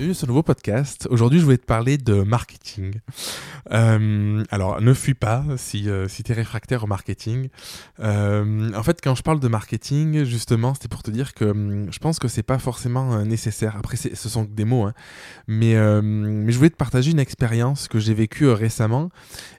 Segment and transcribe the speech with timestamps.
[0.00, 1.06] bienvenue sur ce nouveau podcast.
[1.10, 3.00] Aujourd'hui, je voulais te parler de marketing.
[3.70, 7.50] Euh, alors, ne fuis pas si, euh, si tu es réfractaire au marketing.
[7.98, 11.92] Euh, en fait, quand je parle de marketing, justement, c'était pour te dire que hum,
[11.92, 13.76] je pense que c'est pas forcément nécessaire.
[13.76, 14.94] Après, ce sont des mots, hein.
[15.46, 19.10] mais, mais je voulais te partager une expérience que j'ai vécue récemment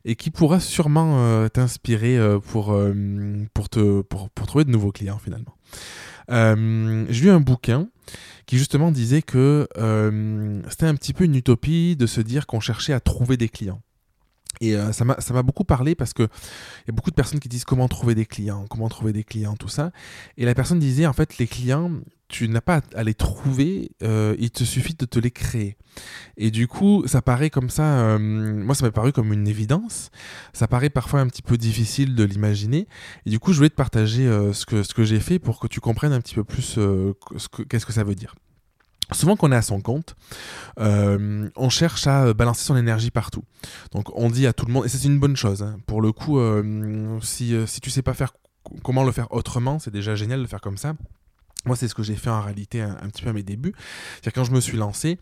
[0.05, 2.18] et qui pourra sûrement t'inspirer
[2.48, 2.76] pour,
[3.54, 5.55] pour, te, pour, pour trouver de nouveaux clients finalement.
[6.30, 7.88] J'ai lu un bouquin
[8.46, 12.60] qui justement disait que euh, c'était un petit peu une utopie de se dire qu'on
[12.60, 13.82] cherchait à trouver des clients.
[14.61, 16.28] Et euh, ça m'a beaucoup parlé parce qu'il
[16.88, 19.56] y a beaucoup de personnes qui disent comment trouver des clients, comment trouver des clients,
[19.56, 19.92] tout ça.
[20.37, 21.92] Et la personne disait en fait les clients,
[22.28, 25.78] tu n'as pas à les trouver, euh, il te suffit de te les créer.
[26.37, 30.11] Et du coup, ça paraît comme ça, moi ça m'a paru comme une évidence,
[30.54, 32.88] ça paraît parfois un petit peu difficile de l'imaginer.
[33.25, 35.67] Et du coup, je voulais te partager ce que, ce que j'ai fait pour que
[35.67, 36.80] tu comprennes un petit peu plus
[37.67, 38.36] qu'est-ce que ça veut dire.
[39.14, 40.16] Souvent qu'on est à son compte,
[40.80, 43.44] euh, on cherche à euh, balancer son énergie partout.
[43.92, 45.78] Donc on dit à tout le monde, et c'est une bonne chose, hein.
[45.86, 48.34] pour le coup, euh, si, si tu sais pas faire
[48.84, 50.94] comment le faire autrement, c'est déjà génial de le faire comme ça.
[51.66, 53.73] Moi, c'est ce que j'ai fait en réalité un, petit peu à mes débuts.
[54.23, 55.20] C'est quand je me suis lancé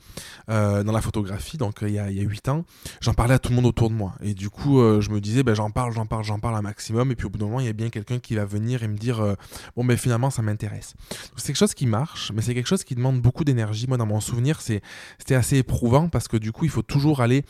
[0.49, 2.65] euh, dans la photographie, donc il y a, 8 ans,
[3.01, 4.15] j'en parlais à tout le monde autour de moi.
[4.21, 6.61] Et du coup, euh, je me disais, ben, j'en parle, j'en parle, j'en parle un
[6.61, 7.11] maximum.
[7.11, 8.87] Et puis au bout d'un moment, il y a bien quelqu'un qui va venir et
[8.87, 9.35] me dire, euh,
[9.75, 10.93] bon, ben finalement, ça m'intéresse.
[11.35, 13.87] C'est quelque chose qui marche, mais c'est quelque chose qui demande beaucoup d'énergie.
[13.87, 17.43] Moi, dans mon souvenir, c'était assez éprouvant parce que du coup, il faut toujours aller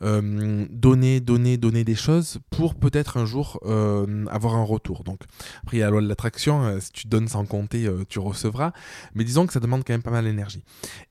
[0.00, 3.58] donner, donner, donner des choses pour peut-être un jour
[4.30, 5.02] avoir un retour.
[5.04, 5.20] Donc,
[5.62, 6.78] après, il y a la loi de l'attraction.
[6.80, 8.72] si tu donnes sans compter, tu reçois recevra.
[9.14, 10.62] Mais disons que ça demande quand même pas mal d'énergie.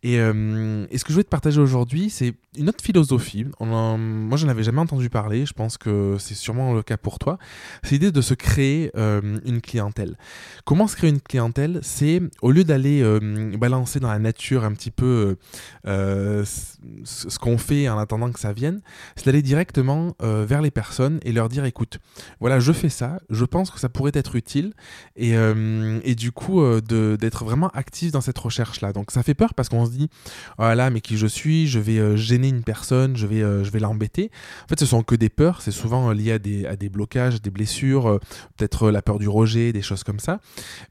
[0.04, 3.46] Et, euh, ce que je voulais te partager aujourd'hui, c'est une autre philosophie.
[3.60, 5.46] Moi, je n'en avais jamais entendu parler.
[5.46, 7.38] Je pense que c'est sûrement le cas pour toi.
[7.84, 10.18] C'est l'idée de se créer euh, une clientèle.
[10.66, 11.80] Comment se créer une clientèle?
[11.82, 15.38] C'est au lieu d'aller euh, balancer dans la nature un petit peu
[15.86, 18.82] ce qu'on fait en attendant que ça vienne,
[19.16, 22.00] c'est d'aller directement vers les personnes et leur dire écoute,
[22.40, 24.74] voilà, je fais ça, je pense que ça pourrait être utile.
[25.16, 28.94] Et du coup, de d'être vraiment actif dans cette recherche-là.
[28.94, 30.10] Donc ça fait peur parce qu'on se dit,
[30.58, 33.72] voilà, mais qui je suis, je vais euh, gêner une personne, je vais, euh, je
[33.72, 34.32] vais l'embêter.
[34.66, 36.90] En fait, ce sont que des peurs, c'est souvent euh, lié à des, à des
[36.90, 38.20] blocages, des blessures,
[38.58, 40.40] peut-être la peur du rejet, des choses comme ça.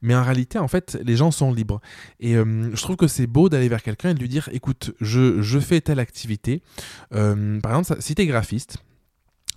[0.01, 1.81] Mais en réalité, en fait, les gens sont libres.
[2.19, 5.41] Et je trouve que c'est beau d'aller vers quelqu'un et de lui dire, écoute, je,
[5.41, 6.61] je fais telle activité.
[7.11, 8.77] par exemple, si tu es graphiste,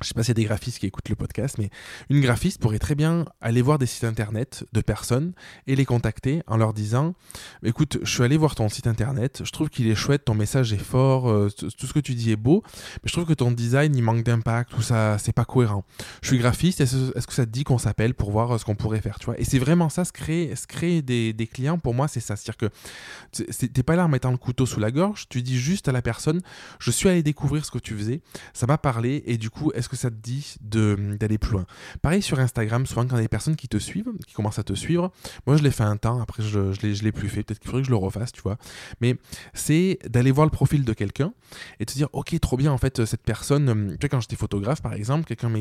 [0.02, 1.70] je sais pas s'il y a des graphistes qui écoutent le podcast, mais
[2.10, 5.32] une graphiste pourrait très bien aller voir des sites internet de personnes
[5.66, 7.14] et les contacter en leur disant
[7.62, 10.72] Écoute, je suis allé voir ton site internet, je trouve qu'il est chouette, ton message
[10.74, 13.50] est fort, euh, tout ce que tu dis est beau, mais je trouve que ton
[13.50, 15.84] design il manque d'impact, tout ça, c'est pas cohérent.
[16.20, 18.74] Je suis graphiste, est-ce que ça te dit qu'on s'appelle pour voir euh, ce qu'on
[18.74, 19.40] pourrait faire tu vois?
[19.40, 22.36] Et c'est vraiment ça, se créer, se créer des, des clients, pour moi, c'est ça.
[22.36, 25.88] C'est-à-dire que t'es pas là en mettant le couteau sous la gorge, tu dis juste
[25.88, 26.42] à la personne
[26.78, 28.20] Je suis allé découvrir ce que tu faisais,
[28.52, 31.66] ça m'a parlé, et du coup, est que ça te dit d'aller plus loin?
[32.02, 34.58] Pareil sur Instagram, souvent quand il y a des personnes qui te suivent, qui commencent
[34.58, 35.12] à te suivre,
[35.47, 37.82] moi je l'ai fait un temps, après je, je l'ai plus fait, peut-être qu'il faudrait
[37.82, 38.56] que je le refasse, tu vois.
[39.00, 39.16] Mais
[39.54, 41.32] c'est d'aller voir le profil de quelqu'un
[41.80, 44.20] et de te dire, ok, trop bien, en fait, cette personne, euh, tu vois, quand
[44.20, 45.52] j'étais photographe par exemple, quelqu'un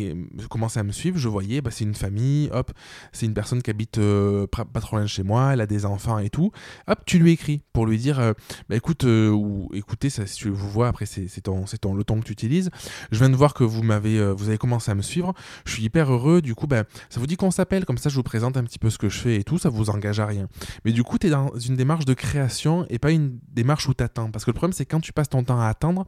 [0.50, 2.72] commençait à me suivre, je voyais, bah, c'est une famille, hop,
[3.12, 5.86] c'est une personne qui habite euh, pas trop loin de chez moi, elle a des
[5.86, 6.52] enfants et tout,
[6.88, 8.34] hop, tu lui écris pour lui dire, euh,
[8.70, 12.20] bah, écoute, ou écoutez, ça, si tu vous vois, après c'est ton, ton, le ton
[12.20, 12.70] que tu utilises,
[13.12, 15.34] je viens de voir que vous m'avez euh, vous avez commencé à me suivre.
[15.66, 16.42] Je suis hyper heureux.
[16.42, 17.86] Du coup, ben, ça vous dit qu'on s'appelle?
[17.86, 19.58] Comme ça, je vous présente un petit peu ce que je fais et tout.
[19.58, 20.48] Ça vous engage à rien.
[20.84, 23.94] Mais du coup, tu es dans une démarche de création et pas une démarche où
[23.94, 24.32] tu attends.
[24.32, 26.06] Parce que le problème, c'est quand tu passes ton temps à attendre,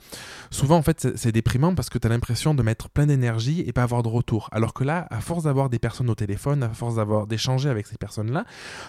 [0.51, 3.73] souvent, en fait, c'est déprimant parce que tu as l'impression de mettre plein d'énergie et
[3.73, 4.49] pas avoir de retour.
[4.51, 7.87] Alors que là, à force d'avoir des personnes au téléphone, à force d'avoir d'échanger avec
[7.87, 8.45] ces personnes-là,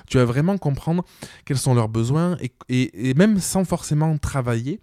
[0.07, 1.05] tu vas vraiment comprendre
[1.45, 2.37] quels sont leurs besoins
[2.69, 4.81] et, même sans forcément travailler.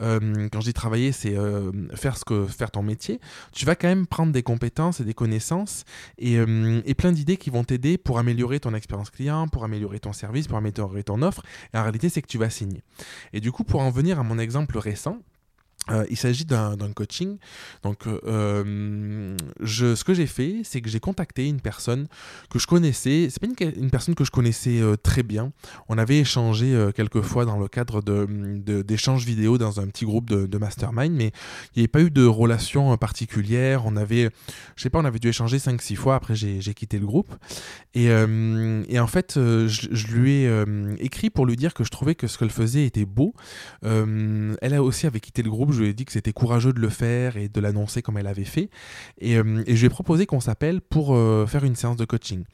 [0.00, 3.20] Euh, quand je dis travailler, c'est euh, faire ce que faire ton métier.
[3.52, 5.84] Tu vas quand même prendre des compétences et des connaissances
[6.22, 10.12] euh, et, plein d'idées qui vont t'aider pour améliorer ton expérience client, pour améliorer ton
[10.12, 11.42] service, pour améliorer ton offre.
[11.72, 12.82] Et en réalité, c'est que tu vas signer.
[13.32, 15.18] Et du coup, pour en venir à mon exemple récent,
[15.90, 17.38] euh, il s'agit d'un coaching.
[17.82, 22.06] Donc, euh, ce que j'ai fait, c'est que j'ai contacté une personne
[22.50, 23.28] que je connaissais.
[23.30, 25.52] C'est pas une, personne que je connaissais euh, très bien.
[25.88, 30.56] On avait échangé quelques fois dans le cadre d'échanges vidéo dans un petit groupe de,
[30.58, 31.32] mastermind, mais
[31.74, 33.84] il n'y avait pas eu de relation particulière.
[33.84, 34.30] On avait,
[34.74, 36.14] je sais pas, on avait dû échanger 5-6 fois.
[36.14, 37.32] Après, j'ai quitté le groupe.
[37.94, 40.64] Et, en fait, je, je, lui ai
[40.98, 43.34] écrit pour lui dire que je trouvais que ce qu'elle faisait était beau.
[43.82, 46.80] elle a aussi avait quitté le groupe je lui ai dit que c'était courageux de
[46.80, 48.70] le faire et de l'annoncer comme elle avait fait.
[49.18, 52.44] Et, euh, je lui ai proposé qu'on s'appelle pour euh, faire une séance de coaching.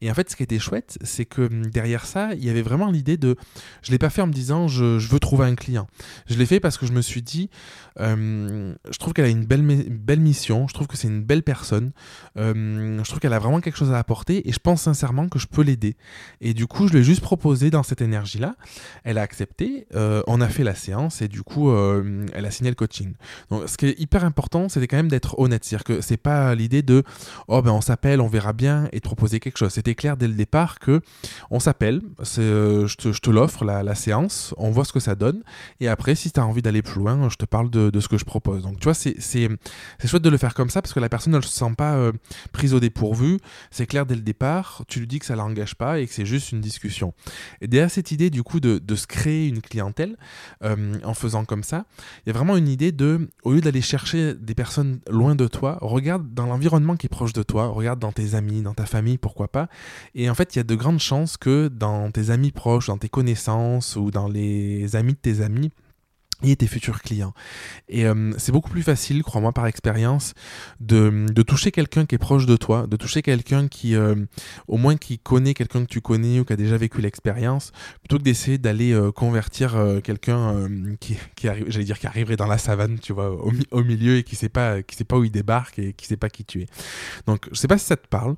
[0.00, 2.62] Et en fait, ce qui était chouette, c'est que hum, derrière ça, il y avait
[2.62, 3.36] vraiment l'idée de.
[3.82, 5.86] Je ne l'ai pas fait en me disant je, veux trouver un client.
[6.26, 7.50] Je l'ai fait parce que je me suis dit,
[7.98, 11.92] je trouve qu'elle a une belle, belle mission, je trouve que c'est une belle personne,
[12.36, 15.46] je trouve qu'elle a vraiment quelque chose à apporter et je pense sincèrement que je
[15.46, 15.96] peux l'aider.
[16.40, 18.56] Et du coup, je lui ai juste proposé dans cette énergie-là.
[19.04, 19.86] Elle a accepté,
[20.26, 23.14] on a fait la séance et du coup, elle a signé le coaching.
[23.50, 25.64] Donc, ce qui est hyper important, c'était quand même d'être honnête.
[25.64, 27.02] C'est-à-dire que c'est pas l'idée de
[27.48, 29.72] oh ben on s'appelle, on verra bien et de proposer quelque chose.
[29.72, 31.00] C'était clair dès le départ que
[31.50, 32.02] on s'appelle,
[32.38, 35.42] euh, je te, je te l'offre la, séance, on voit ce que ça donne
[35.80, 38.08] et après, si tu as envie d'aller plus loin, je te parle de, de, ce
[38.08, 38.62] que je propose.
[38.62, 39.16] Donc, tu vois, c'est
[40.04, 42.12] chouette de le faire comme ça parce que la personne ne se sent pas euh,
[42.52, 43.38] prise au dépourvu.
[43.70, 46.26] C'est clair dès le départ, tu lui dis que ça l'engage pas et que c'est
[46.26, 47.14] juste une discussion.
[47.60, 50.16] Et derrière cette idée, du coup, de, de se créer une clientèle
[50.62, 51.84] euh, en faisant comme ça,
[52.24, 55.46] il y a vraiment une idée de, au lieu d'aller chercher des personnes loin de
[55.46, 58.86] toi, regarde dans l'environnement qui est proche de toi, regarde dans tes amis, dans ta
[58.86, 59.68] famille, pourquoi pas.
[60.14, 62.98] Et en fait, il y a de grandes chances que dans tes amis proches, dans
[62.98, 65.70] tes connaissances ou dans les amis de tes amis,
[66.44, 67.32] et tes futurs clients.
[67.88, 70.34] Et euh, c'est beaucoup plus facile, crois-moi par expérience,
[70.80, 74.14] de, de, toucher quelqu'un qui est proche de toi, de toucher quelqu'un qui, euh,
[74.68, 78.18] au moins qui connaît quelqu'un que tu connais ou qui a déjà vécu l'expérience, plutôt
[78.18, 80.68] que d'essayer d'aller euh, convertir quelqu'un
[81.00, 84.16] qui, qui arrive, j'allais dire qui arriverait dans la savane, tu vois, au, au, milieu
[84.16, 86.44] et qui sait pas, qui sait pas où il débarque et qui sait pas qui
[86.44, 86.66] tu es.
[87.26, 88.36] Donc, je sais pas si ça te parle,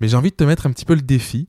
[0.00, 1.48] mais j'ai envie de te mettre un petit peu le défi.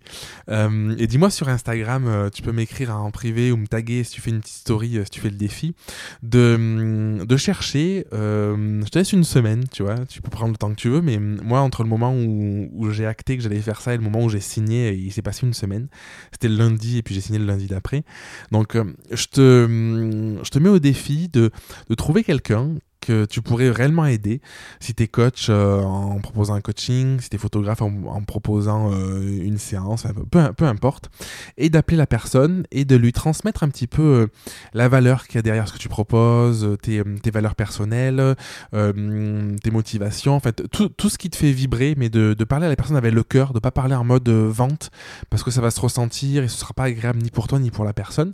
[0.49, 4.29] et dis-moi sur Instagram, tu peux m'écrire en privé ou me taguer si tu fais
[4.29, 5.75] une petite story, si tu fais le défi
[6.23, 8.05] de, de chercher.
[8.13, 10.89] Euh, je te laisse une semaine, tu vois, tu peux prendre le temps que tu
[10.89, 13.97] veux, mais moi, entre le moment où, où j'ai acté que j'allais faire ça et
[13.97, 15.87] le moment où j'ai signé, il s'est passé une semaine.
[16.31, 18.03] C'était le lundi et puis j'ai signé le lundi d'après.
[18.51, 21.51] Donc, euh, je, te, je te mets au défi de,
[21.89, 22.75] de trouver quelqu'un
[23.05, 24.41] que tu pourrais réellement aider
[24.79, 27.91] si tu es coach euh, en proposant un coaching, si tu es photographe en,
[28.23, 31.09] proposant euh, une séance, peu, peu importe,
[31.57, 34.27] et d'appeler la personne et de lui transmettre un petit peu euh,
[34.73, 38.35] la valeur qu'il y a derrière ce que tu proposes, tes, tes valeurs personnelles,
[38.71, 42.65] tes motivations, en fait, tout, tout, ce qui te fait vibrer, mais de, de, parler
[42.65, 44.91] à la personne avec le cœur, de pas parler en mode vente,
[45.29, 47.71] parce que ça va se ressentir et ce sera pas agréable ni pour toi ni
[47.71, 48.33] pour la personne.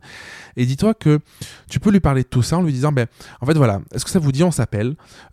[0.56, 1.20] Et dis-toi que
[1.70, 3.08] tu peux lui parler de tout ça en lui disant, ben,
[3.42, 4.52] en fait, voilà, est-ce que ça vous dit, on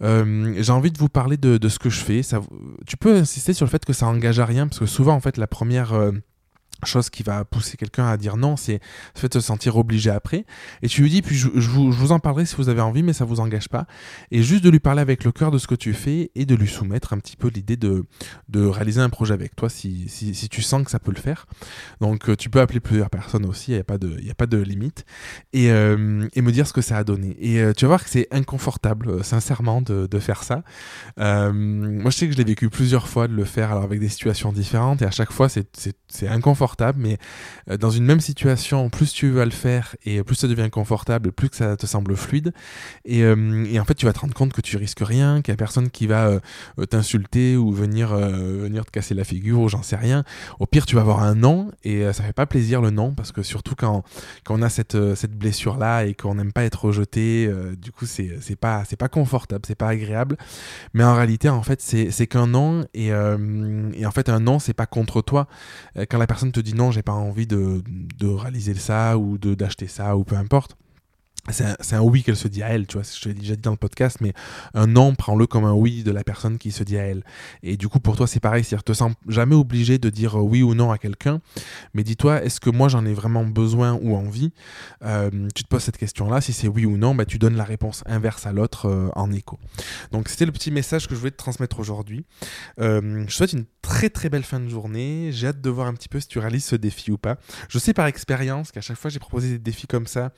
[0.02, 2.20] Euh, j'ai envie de vous parler de, ce que je fais.
[2.86, 5.20] Tu peux insister sur le fait que ça engage à rien, parce que souvent, en
[5.20, 6.12] fait, la première, euh,
[6.86, 8.80] chose qui va pousser quelqu'un à dire non, c'est
[9.14, 10.44] fait se sentir obligé après.
[10.82, 13.24] Et tu lui dis, puis je, vous, en parlerai si vous avez envie, mais ça
[13.24, 13.86] vous engage pas.
[14.30, 16.54] Et juste de lui parler avec le cœur de ce que tu fais et de
[16.54, 18.04] lui soumettre un petit peu l'idée de,
[18.48, 21.20] de réaliser un projet avec toi si, si, si, tu sens que ça peut le
[21.20, 21.46] faire.
[22.00, 24.34] Donc euh, tu peux appeler plusieurs personnes aussi, il n'y a, pas de, y a
[24.34, 25.04] pas de limite.
[25.52, 27.36] Et, euh, et me dire ce que ça a donné.
[27.40, 30.62] Et euh, tu vas voir que c'est inconfortable, sincèrement, de, de faire ça.
[31.16, 34.08] moi je sais que je l'ai vécu plusieurs fois de le faire alors avec des
[34.08, 37.18] situations différentes et à chaque fois c'est inconfortable mais
[37.70, 41.32] euh, dans une même situation, plus tu vas le faire et plus ça devient confortable,
[41.32, 42.52] plus que ça te semble fluide.
[43.04, 45.52] Et, euh, et en fait, tu vas te rendre compte que tu risques rien, qu'il
[45.52, 49.68] n'y a personne qui va euh, t'insulter ou venir, venir te casser la figure ou
[49.68, 50.24] j'en sais rien.
[50.58, 53.32] Au pire, tu vas avoir un non et ça fait pas plaisir le non parce
[53.32, 54.02] que surtout quand,
[54.44, 57.50] quand on a cette, cette blessure-là et qu'on n'aime pas être rejeté,
[57.80, 60.36] du coup, c'est pas, pas confortable, c'est pas agréable.
[60.94, 64.74] Mais en réalité, en fait, c'est qu'un non et, et en fait, un non, c'est
[64.74, 65.48] pas contre toi.
[66.08, 67.82] Quand la personne te te dit non, j'ai pas envie de,
[68.18, 70.76] de réaliser ça ou d'acheter ça ou peu importe
[71.52, 73.70] c'est un, oui qu'elle se dit à elle, tu vois, je l'ai déjà dit dans
[73.70, 74.32] le podcast, mais
[74.74, 77.24] un non, prends-le comme un oui de la personne qui se dit à elle.
[77.62, 80.62] Et du coup, pour toi, c'est pareil, c'est-à-dire, te sens jamais obligé de dire oui
[80.62, 81.40] ou non à quelqu'un,
[81.94, 84.52] mais dis-toi, est-ce que moi j'en ai vraiment besoin ou envie?
[85.04, 87.64] Euh, Tu te poses cette question-là, si c'est oui ou non, bah, tu donnes la
[87.64, 89.58] réponse inverse à l'autre euh, en écho.
[90.12, 92.24] Donc, c'était le petit message que je voulais te transmettre aujourd'hui.
[92.80, 95.94] Euh, je souhaite une très très belle fin de journée, j'ai hâte de voir un
[95.94, 97.38] petit peu si tu réalises ce défi ou pas.
[97.68, 100.32] Je sais par expérience qu'à chaque fois j'ai proposé des défis comme ça,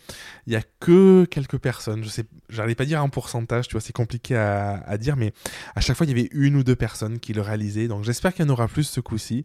[0.46, 0.99] il y a que
[1.30, 2.04] quelques personnes.
[2.04, 5.32] Je sais, j'arrive pas dire un pourcentage, tu vois, c'est compliqué à, dire, mais
[5.74, 7.88] à chaque fois il y avait une ou deux personnes qui le réalisaient.
[7.88, 9.44] Donc j'espère qu'il y en aura plus ce coup-ci.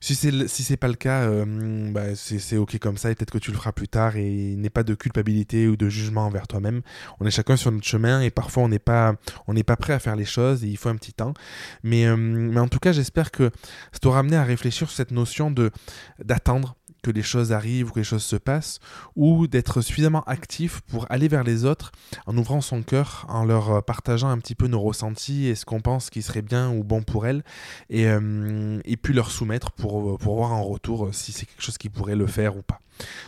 [0.00, 3.30] Si c'est si c'est pas le cas, euh, bah, c'est ok comme ça et peut-être
[3.30, 6.46] que tu le feras plus tard et n'est pas de culpabilité ou de jugement envers
[6.46, 6.82] toi-même.
[7.20, 9.14] On est chacun sur notre chemin et parfois on n'est pas
[9.46, 11.34] on n'est pas prêt à faire les choses et il faut un petit temps.
[11.82, 13.50] Mais euh, mais en tout cas j'espère que
[13.92, 15.70] ça t'aura amené à réfléchir sur cette notion de
[16.24, 18.80] d'attendre que les choses arrivent ou que les choses se passent,
[19.16, 21.92] ou d'être suffisamment actif pour aller vers les autres
[22.26, 25.64] en ouvrant son cœur, en leur euh, partageant un petit peu nos ressentis et ce
[25.64, 27.42] qu'on pense qui serait bien ou bon pour elles,
[27.88, 31.78] et, euh, puis leur soumettre pour, pour voir en retour euh, si c'est quelque chose
[31.78, 32.80] qui pourrait le faire ou pas.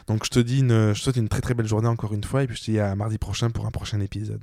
[0.06, 2.24] Donc je te dis une, je te souhaite une très très belle journée encore une
[2.24, 4.42] fois, et puis je te dis à mardi prochain pour un prochain épisode.